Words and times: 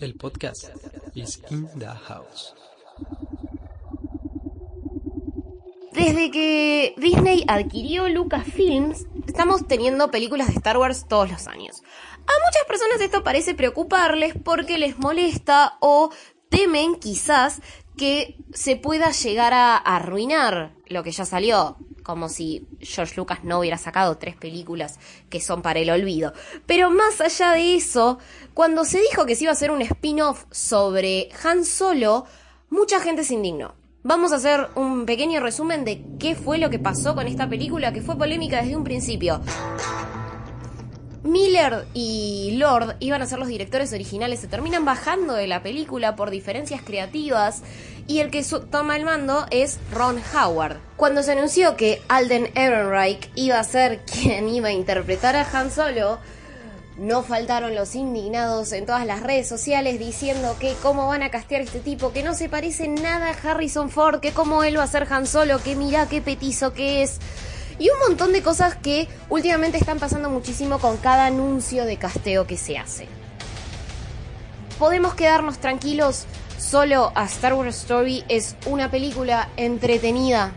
El 0.00 0.14
podcast 0.16 0.70
is 1.14 1.40
in 1.50 1.68
the 1.78 1.86
house. 1.86 2.54
Desde 5.92 6.30
que 6.32 6.94
Disney 6.96 7.44
adquirió 7.46 8.08
Lucasfilms, 8.08 9.06
estamos 9.26 9.68
teniendo 9.68 10.10
películas 10.10 10.48
de 10.48 10.54
Star 10.54 10.78
Wars 10.78 11.06
todos 11.08 11.30
los 11.30 11.46
años. 11.46 11.82
A 12.16 12.32
muchas 12.44 12.64
personas 12.66 13.00
esto 13.00 13.22
parece 13.22 13.54
preocuparles 13.54 14.34
porque 14.44 14.78
les 14.78 14.98
molesta 14.98 15.76
o 15.80 16.10
temen 16.48 16.96
quizás 16.96 17.60
que 17.96 18.36
se 18.52 18.74
pueda 18.76 19.12
llegar 19.12 19.54
a 19.54 19.76
arruinar 19.76 20.74
lo 20.86 21.04
que 21.04 21.12
ya 21.12 21.24
salió, 21.24 21.78
como 22.04 22.28
si 22.28 22.68
George 22.80 23.14
Lucas 23.16 23.40
no 23.42 23.58
hubiera 23.58 23.78
sacado 23.78 24.18
tres 24.18 24.36
películas 24.36 25.00
que 25.30 25.40
son 25.40 25.62
para 25.62 25.80
el 25.80 25.90
olvido. 25.90 26.32
Pero 26.66 26.90
más 26.90 27.20
allá 27.20 27.52
de 27.52 27.74
eso, 27.74 28.18
cuando 28.52 28.84
se 28.84 29.00
dijo 29.00 29.26
que 29.26 29.34
se 29.34 29.44
iba 29.44 29.50
a 29.50 29.54
hacer 29.54 29.72
un 29.72 29.82
spin-off 29.82 30.44
sobre 30.52 31.30
Han 31.42 31.64
Solo, 31.64 32.26
mucha 32.70 33.00
gente 33.00 33.24
se 33.24 33.34
indignó. 33.34 33.74
Vamos 34.02 34.32
a 34.32 34.36
hacer 34.36 34.68
un 34.74 35.06
pequeño 35.06 35.40
resumen 35.40 35.84
de 35.86 36.04
qué 36.20 36.34
fue 36.34 36.58
lo 36.58 36.68
que 36.68 36.78
pasó 36.78 37.14
con 37.14 37.26
esta 37.26 37.48
película 37.48 37.94
que 37.94 38.02
fue 38.02 38.18
polémica 38.18 38.60
desde 38.60 38.76
un 38.76 38.84
principio. 38.84 39.40
Miller 41.24 41.86
y 41.94 42.56
Lord 42.58 42.96
iban 43.00 43.22
a 43.22 43.26
ser 43.26 43.38
los 43.38 43.48
directores 43.48 43.94
originales, 43.94 44.40
se 44.40 44.46
terminan 44.46 44.84
bajando 44.84 45.32
de 45.32 45.46
la 45.46 45.62
película 45.62 46.16
por 46.16 46.30
diferencias 46.30 46.82
creativas 46.82 47.62
y 48.06 48.20
el 48.20 48.30
que 48.30 48.44
toma 48.70 48.96
el 48.96 49.04
mando 49.04 49.46
es 49.50 49.78
Ron 49.92 50.20
Howard. 50.34 50.76
Cuando 50.96 51.22
se 51.22 51.32
anunció 51.32 51.76
que 51.76 52.02
Alden 52.08 52.50
Ehrenreich 52.54 53.30
iba 53.34 53.58
a 53.58 53.64
ser 53.64 54.00
quien 54.04 54.48
iba 54.48 54.68
a 54.68 54.72
interpretar 54.72 55.36
a 55.36 55.46
Han 55.52 55.70
Solo, 55.70 56.18
no 56.96 57.22
faltaron 57.22 57.74
los 57.74 57.94
indignados 57.96 58.72
en 58.72 58.86
todas 58.86 59.04
las 59.04 59.20
redes 59.20 59.48
sociales 59.48 59.98
diciendo 59.98 60.56
que 60.60 60.74
cómo 60.80 61.08
van 61.08 61.22
a 61.22 61.30
castear 61.30 61.62
a 61.62 61.64
este 61.64 61.80
tipo, 61.80 62.12
que 62.12 62.22
no 62.22 62.34
se 62.34 62.48
parece 62.48 62.86
nada 62.88 63.30
a 63.30 63.50
Harrison 63.50 63.90
Ford, 63.90 64.20
que 64.20 64.32
cómo 64.32 64.62
él 64.62 64.78
va 64.78 64.84
a 64.84 64.88
ser 64.88 65.06
Han 65.10 65.26
Solo, 65.26 65.60
que 65.60 65.74
mira 65.74 66.08
qué 66.08 66.20
petizo 66.20 66.72
que 66.72 67.02
es. 67.02 67.18
Y 67.78 67.90
un 67.90 67.98
montón 68.06 68.32
de 68.32 68.42
cosas 68.42 68.76
que 68.76 69.08
últimamente 69.28 69.78
están 69.78 69.98
pasando 69.98 70.30
muchísimo 70.30 70.78
con 70.78 70.96
cada 70.98 71.26
anuncio 71.26 71.84
de 71.84 71.96
casteo 71.96 72.46
que 72.46 72.56
se 72.56 72.78
hace. 72.78 73.08
Podemos 74.78 75.14
quedarnos 75.14 75.58
tranquilos, 75.58 76.26
solo 76.64 77.12
a 77.14 77.24
Star 77.24 77.52
Wars 77.52 77.76
Story 77.76 78.24
es 78.28 78.56
una 78.66 78.90
película 78.90 79.50
entretenida, 79.56 80.52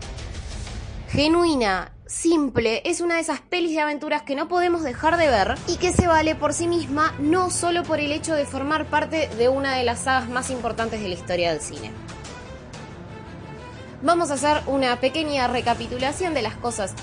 genuina, 1.10 1.92
simple, 2.06 2.80
es 2.86 3.02
una 3.02 3.16
de 3.16 3.20
esas 3.20 3.40
pelis 3.40 3.72
de 3.72 3.82
aventuras 3.82 4.22
que 4.22 4.34
no 4.34 4.48
podemos 4.48 4.82
dejar 4.82 5.18
de 5.18 5.28
ver 5.28 5.56
y 5.66 5.76
que 5.76 5.92
se 5.92 6.06
vale 6.06 6.34
por 6.34 6.54
sí 6.54 6.66
misma 6.66 7.14
no 7.18 7.50
solo 7.50 7.82
por 7.82 8.00
el 8.00 8.10
hecho 8.10 8.34
de 8.34 8.46
formar 8.46 8.86
parte 8.86 9.28
de 9.36 9.50
una 9.50 9.76
de 9.76 9.84
las 9.84 10.00
sagas 10.00 10.30
más 10.30 10.50
importantes 10.50 11.02
de 11.02 11.08
la 11.08 11.14
historia 11.14 11.52
del 11.52 11.60
cine. 11.60 11.92
Vamos 14.02 14.30
a 14.30 14.34
hacer 14.34 14.62
una 14.66 14.98
pequeña 15.00 15.46
recapitulación 15.46 16.32
de 16.32 16.42
las 16.42 16.54
cosas 16.54 16.94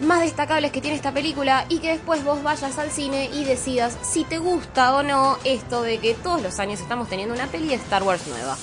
más 0.00 0.20
destacables 0.20 0.72
que 0.72 0.80
tiene 0.80 0.96
esta 0.96 1.12
película 1.12 1.66
y 1.68 1.78
que 1.78 1.90
después 1.90 2.24
vos 2.24 2.42
vayas 2.42 2.78
al 2.78 2.90
cine 2.90 3.30
y 3.32 3.44
decidas 3.44 3.96
si 4.02 4.24
te 4.24 4.38
gusta 4.38 4.94
o 4.96 5.02
no 5.02 5.38
esto 5.44 5.82
de 5.82 5.98
que 5.98 6.14
todos 6.14 6.42
los 6.42 6.58
años 6.58 6.80
estamos 6.80 7.08
teniendo 7.08 7.34
una 7.34 7.46
peli 7.46 7.68
de 7.68 7.74
Star 7.74 8.02
Wars 8.02 8.26
nueva. 8.26 8.56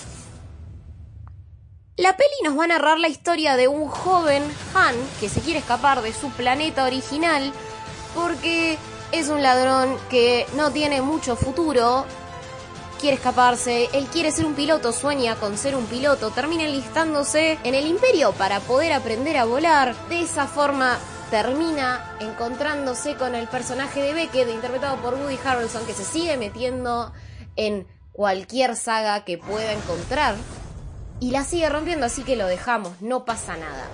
La 1.97 2.17
peli 2.17 2.29
nos 2.43 2.57
va 2.57 2.63
a 2.65 2.67
narrar 2.67 2.99
la 2.99 3.09
historia 3.09 3.55
de 3.55 3.67
un 3.67 3.87
joven 3.87 4.43
Han 4.73 4.95
que 5.19 5.29
se 5.29 5.41
quiere 5.41 5.59
escapar 5.59 6.01
de 6.01 6.13
su 6.13 6.29
planeta 6.31 6.85
original 6.85 7.53
porque 8.15 8.77
es 9.11 9.29
un 9.29 9.43
ladrón 9.43 9.97
que 10.09 10.45
no 10.55 10.71
tiene 10.71 11.01
mucho 11.01 11.35
futuro 11.35 12.05
quiere 13.01 13.15
escaparse, 13.15 13.89
él 13.93 14.05
quiere 14.13 14.31
ser 14.31 14.45
un 14.45 14.53
piloto, 14.53 14.93
sueña 14.93 15.35
con 15.35 15.57
ser 15.57 15.75
un 15.75 15.85
piloto, 15.85 16.29
termina 16.29 16.65
enlistándose 16.65 17.57
en 17.63 17.73
el 17.73 17.87
imperio 17.87 18.31
para 18.33 18.59
poder 18.59 18.93
aprender 18.93 19.37
a 19.37 19.45
volar. 19.45 19.95
De 20.07 20.21
esa 20.21 20.45
forma 20.45 20.99
termina 21.31 22.17
encontrándose 22.19 23.15
con 23.15 23.33
el 23.33 23.47
personaje 23.47 24.03
de 24.03 24.13
Beckett, 24.13 24.49
interpretado 24.49 24.97
por 24.97 25.15
Woody 25.15 25.39
Harrelson, 25.43 25.85
que 25.85 25.93
se 25.93 26.03
sigue 26.03 26.35
metiendo 26.37 27.13
en 27.55 27.87
cualquier 28.11 28.75
saga 28.75 29.23
que 29.23 29.37
pueda 29.37 29.71
encontrar. 29.71 30.35
Y 31.21 31.31
la 31.31 31.43
sigue 31.43 31.69
rompiendo, 31.69 32.05
así 32.05 32.23
que 32.23 32.35
lo 32.35 32.47
dejamos, 32.47 33.01
no 33.01 33.23
pasa 33.25 33.55
nada. 33.55 33.87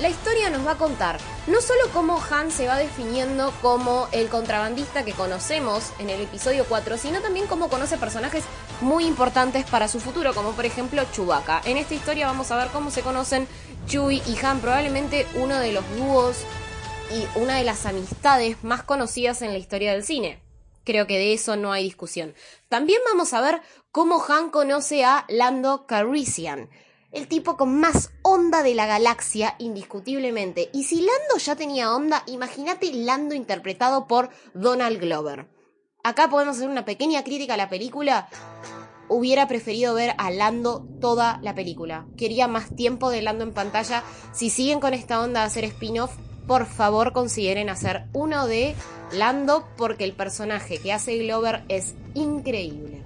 La 0.00 0.08
historia 0.08 0.48
nos 0.48 0.66
va 0.66 0.72
a 0.72 0.78
contar 0.78 1.18
no 1.46 1.60
solo 1.60 1.82
cómo 1.92 2.18
Han 2.30 2.50
se 2.50 2.66
va 2.66 2.78
definiendo 2.78 3.52
como 3.60 4.08
el 4.12 4.30
contrabandista 4.30 5.04
que 5.04 5.12
conocemos 5.12 5.92
en 5.98 6.08
el 6.08 6.22
episodio 6.22 6.64
4, 6.66 6.96
sino 6.96 7.20
también 7.20 7.46
cómo 7.46 7.68
conoce 7.68 7.98
personajes 7.98 8.44
muy 8.80 9.04
importantes 9.04 9.66
para 9.66 9.88
su 9.88 10.00
futuro, 10.00 10.32
como 10.32 10.52
por 10.52 10.64
ejemplo 10.64 11.02
Chewbacca. 11.12 11.60
En 11.66 11.76
esta 11.76 11.92
historia 11.92 12.28
vamos 12.28 12.50
a 12.50 12.56
ver 12.56 12.68
cómo 12.68 12.90
se 12.90 13.02
conocen 13.02 13.46
Chewie 13.84 14.22
y 14.26 14.42
Han, 14.42 14.60
probablemente 14.60 15.26
uno 15.34 15.58
de 15.58 15.72
los 15.72 15.84
dúos 15.98 16.44
y 17.10 17.38
una 17.38 17.56
de 17.56 17.64
las 17.64 17.84
amistades 17.84 18.64
más 18.64 18.82
conocidas 18.82 19.42
en 19.42 19.52
la 19.52 19.58
historia 19.58 19.92
del 19.92 20.02
cine. 20.02 20.40
Creo 20.84 21.06
que 21.06 21.18
de 21.18 21.34
eso 21.34 21.56
no 21.56 21.72
hay 21.72 21.84
discusión. 21.84 22.34
También 22.70 23.02
vamos 23.04 23.34
a 23.34 23.42
ver 23.42 23.60
cómo 23.92 24.24
Han 24.26 24.48
conoce 24.48 25.04
a 25.04 25.26
Lando 25.28 25.84
Calrissian 25.86 26.70
el 27.12 27.26
tipo 27.26 27.56
con 27.56 27.78
más 27.80 28.12
onda 28.22 28.62
de 28.62 28.74
la 28.74 28.86
galaxia, 28.86 29.54
indiscutiblemente. 29.58 30.70
Y 30.72 30.84
si 30.84 30.96
Lando 30.96 31.38
ya 31.38 31.56
tenía 31.56 31.94
onda, 31.94 32.22
imagínate 32.26 32.92
Lando 32.92 33.34
interpretado 33.34 34.06
por 34.06 34.30
Donald 34.54 35.00
Glover. 35.00 35.48
Acá 36.02 36.30
podemos 36.30 36.56
hacer 36.56 36.68
una 36.68 36.84
pequeña 36.84 37.24
crítica 37.24 37.54
a 37.54 37.58
la 37.58 37.68
película. 37.68 38.28
Hubiera 39.08 39.48
preferido 39.48 39.92
ver 39.94 40.14
a 40.18 40.30
Lando 40.30 40.86
toda 41.00 41.40
la 41.42 41.54
película. 41.54 42.06
Quería 42.16 42.46
más 42.46 42.74
tiempo 42.74 43.10
de 43.10 43.22
Lando 43.22 43.44
en 43.44 43.52
pantalla. 43.52 44.04
Si 44.32 44.48
siguen 44.48 44.80
con 44.80 44.94
esta 44.94 45.20
onda 45.20 45.40
de 45.40 45.46
hacer 45.46 45.64
spin-off, 45.64 46.12
por 46.46 46.66
favor 46.66 47.12
consideren 47.12 47.68
hacer 47.68 48.08
uno 48.12 48.46
de 48.46 48.74
Lando 49.12 49.68
porque 49.76 50.04
el 50.04 50.12
personaje 50.12 50.78
que 50.78 50.92
hace 50.92 51.18
Glover 51.18 51.64
es 51.68 51.94
increíble. 52.14 52.99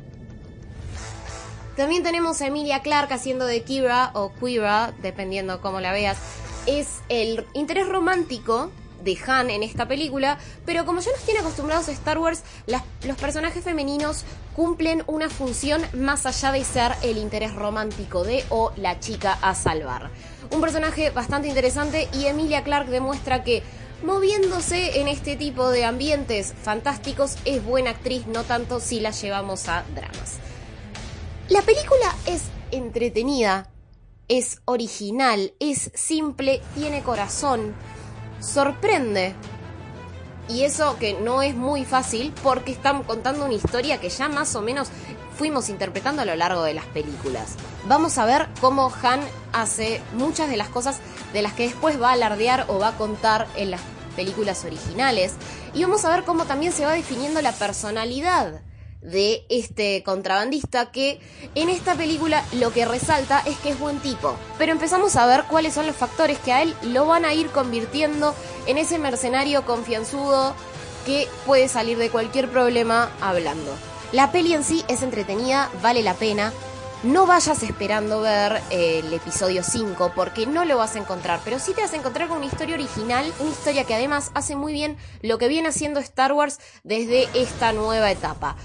También 1.76 2.04
tenemos 2.04 2.40
a 2.40 2.46
Emilia 2.46 2.82
Clark 2.82 3.12
haciendo 3.12 3.46
de 3.46 3.62
Kira 3.64 4.12
o 4.14 4.32
Quira, 4.32 4.94
dependiendo 5.02 5.60
cómo 5.60 5.80
la 5.80 5.90
veas. 5.90 6.18
Es 6.66 7.00
el 7.08 7.44
interés 7.52 7.88
romántico 7.88 8.70
de 9.02 9.18
Han 9.26 9.50
en 9.50 9.64
esta 9.64 9.88
película, 9.88 10.38
pero 10.64 10.86
como 10.86 11.00
ya 11.00 11.10
nos 11.10 11.22
tiene 11.22 11.40
acostumbrados 11.40 11.88
a 11.88 11.92
Star 11.92 12.18
Wars, 12.18 12.44
los 12.66 13.16
personajes 13.16 13.64
femeninos 13.64 14.24
cumplen 14.54 15.02
una 15.08 15.28
función 15.28 15.82
más 15.94 16.26
allá 16.26 16.52
de 16.52 16.62
ser 16.62 16.92
el 17.02 17.18
interés 17.18 17.52
romántico 17.52 18.22
de 18.22 18.44
o 18.50 18.72
la 18.76 19.00
chica 19.00 19.36
a 19.42 19.56
salvar. 19.56 20.10
Un 20.52 20.60
personaje 20.60 21.10
bastante 21.10 21.48
interesante 21.48 22.08
y 22.12 22.26
Emilia 22.26 22.62
Clark 22.62 22.86
demuestra 22.86 23.42
que 23.42 23.64
moviéndose 24.04 25.00
en 25.00 25.08
este 25.08 25.34
tipo 25.34 25.70
de 25.70 25.84
ambientes 25.84 26.54
fantásticos 26.62 27.36
es 27.44 27.64
buena 27.64 27.90
actriz, 27.90 28.28
no 28.28 28.44
tanto 28.44 28.78
si 28.78 29.00
la 29.00 29.10
llevamos 29.10 29.68
a 29.68 29.84
dramas. 29.92 30.38
La 31.50 31.60
película 31.60 32.16
es 32.24 32.44
entretenida, 32.70 33.68
es 34.28 34.62
original, 34.64 35.52
es 35.60 35.90
simple, 35.92 36.62
tiene 36.74 37.02
corazón, 37.02 37.74
sorprende. 38.40 39.34
Y 40.48 40.62
eso 40.62 40.96
que 40.98 41.12
no 41.12 41.42
es 41.42 41.54
muy 41.54 41.84
fácil 41.84 42.32
porque 42.42 42.72
están 42.72 43.02
contando 43.02 43.44
una 43.44 43.52
historia 43.52 44.00
que 44.00 44.08
ya 44.08 44.30
más 44.30 44.56
o 44.56 44.62
menos 44.62 44.88
fuimos 45.36 45.68
interpretando 45.68 46.22
a 46.22 46.24
lo 46.24 46.34
largo 46.34 46.62
de 46.62 46.72
las 46.72 46.86
películas. 46.86 47.56
Vamos 47.84 48.16
a 48.16 48.24
ver 48.24 48.48
cómo 48.62 48.90
Han 49.02 49.20
hace 49.52 50.00
muchas 50.14 50.48
de 50.48 50.56
las 50.56 50.70
cosas 50.70 50.98
de 51.34 51.42
las 51.42 51.52
que 51.52 51.64
después 51.64 52.00
va 52.00 52.08
a 52.08 52.12
alardear 52.12 52.64
o 52.68 52.78
va 52.78 52.88
a 52.88 52.96
contar 52.96 53.48
en 53.54 53.70
las 53.70 53.82
películas 54.16 54.64
originales. 54.64 55.34
Y 55.74 55.82
vamos 55.82 56.06
a 56.06 56.10
ver 56.10 56.24
cómo 56.24 56.46
también 56.46 56.72
se 56.72 56.86
va 56.86 56.92
definiendo 56.92 57.42
la 57.42 57.52
personalidad 57.52 58.62
de 59.04 59.44
este 59.50 60.02
contrabandista 60.02 60.90
que 60.90 61.20
en 61.54 61.68
esta 61.68 61.94
película 61.94 62.42
lo 62.52 62.72
que 62.72 62.86
resalta 62.86 63.40
es 63.46 63.56
que 63.58 63.70
es 63.70 63.78
buen 63.78 64.00
tipo. 64.00 64.34
Pero 64.58 64.72
empezamos 64.72 65.14
a 65.16 65.26
ver 65.26 65.44
cuáles 65.44 65.74
son 65.74 65.86
los 65.86 65.94
factores 65.94 66.38
que 66.38 66.52
a 66.52 66.62
él 66.62 66.74
lo 66.82 67.06
van 67.06 67.24
a 67.24 67.34
ir 67.34 67.48
convirtiendo 67.48 68.34
en 68.66 68.78
ese 68.78 68.98
mercenario 68.98 69.64
confianzudo 69.64 70.54
que 71.06 71.28
puede 71.44 71.68
salir 71.68 71.98
de 71.98 72.10
cualquier 72.10 72.48
problema 72.48 73.10
hablando. 73.20 73.76
La 74.12 74.32
peli 74.32 74.54
en 74.54 74.64
sí 74.64 74.84
es 74.88 75.02
entretenida, 75.02 75.70
vale 75.82 76.02
la 76.02 76.14
pena. 76.14 76.52
No 77.02 77.26
vayas 77.26 77.62
esperando 77.62 78.22
ver 78.22 78.62
eh, 78.70 79.02
el 79.04 79.12
episodio 79.12 79.62
5 79.62 80.12
porque 80.14 80.46
no 80.46 80.64
lo 80.64 80.78
vas 80.78 80.96
a 80.96 81.00
encontrar, 81.00 81.40
pero 81.44 81.58
sí 81.58 81.74
te 81.74 81.82
vas 81.82 81.92
a 81.92 81.96
encontrar 81.96 82.28
con 82.28 82.38
una 82.38 82.46
historia 82.46 82.76
original, 82.76 83.30
una 83.40 83.50
historia 83.50 83.84
que 83.84 83.94
además 83.94 84.30
hace 84.32 84.56
muy 84.56 84.72
bien 84.72 84.96
lo 85.20 85.36
que 85.36 85.48
viene 85.48 85.68
haciendo 85.68 86.00
Star 86.00 86.32
Wars 86.32 86.60
desde 86.82 87.28
esta 87.34 87.74
nueva 87.74 88.10
etapa 88.10 88.56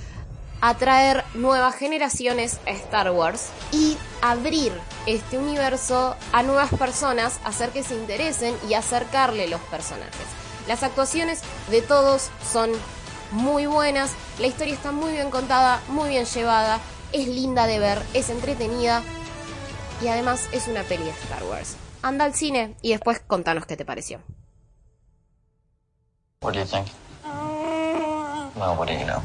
atraer 0.61 1.23
nuevas 1.33 1.75
generaciones 1.75 2.59
a 2.65 2.71
Star 2.71 3.11
Wars 3.11 3.49
y 3.71 3.97
abrir 4.21 4.73
este 5.05 5.37
universo 5.37 6.15
a 6.31 6.43
nuevas 6.43 6.69
personas, 6.71 7.39
hacer 7.43 7.69
que 7.69 7.83
se 7.83 7.95
interesen 7.95 8.55
y 8.69 8.73
acercarle 8.73 9.47
los 9.47 9.61
personajes. 9.61 10.25
Las 10.67 10.83
actuaciones 10.83 11.41
de 11.69 11.81
todos 11.81 12.29
son 12.51 12.71
muy 13.31 13.65
buenas. 13.65 14.11
La 14.39 14.47
historia 14.47 14.73
está 14.73 14.91
muy 14.91 15.11
bien 15.13 15.31
contada, 15.31 15.81
muy 15.87 16.09
bien 16.09 16.25
llevada, 16.25 16.79
es 17.11 17.27
linda 17.27 17.65
de 17.65 17.79
ver, 17.79 18.01
es 18.13 18.29
entretenida 18.29 19.01
y 20.01 20.07
además 20.07 20.47
es 20.51 20.67
una 20.67 20.83
peli 20.83 21.03
de 21.03 21.11
Star 21.11 21.43
Wars. 21.43 21.75
Anda 22.01 22.25
al 22.25 22.33
cine 22.33 22.75
y 22.81 22.91
después 22.91 23.19
contanos 23.19 23.65
qué 23.65 23.75
te 23.75 23.85
pareció. 23.85 24.21
What 26.41 26.53
do 26.53 26.59
you 26.59 26.65
think? 26.65 26.87
Well, 28.55 28.77
what 28.77 28.87
do 28.87 28.93
you 28.93 29.05
know? 29.05 29.21